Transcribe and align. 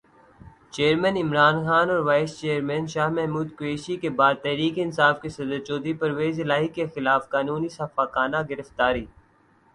chairman 0.73 1.15
Imran 1.23 1.55
Khan 1.65 1.87
اور 1.91 2.01
vice 2.07 2.31
chairman 2.39 2.83
Shah 2.93 3.09
Mahmood 3.17 3.49
Qureshi 3.57 3.95
کے 4.03 4.09
بعد 4.19 4.35
تحریک 4.43 4.73
انصاف 4.83 5.15
کے 5.21 5.29
صدر 5.37 5.59
چودھری 5.67 5.93
پرویزالہٰی 6.01 6.67
کی 6.75 6.83
خلافِ 6.95 7.23
قانون 7.33 7.69
سفّاکانہ 7.77 8.39
گرفتاری 8.49 9.05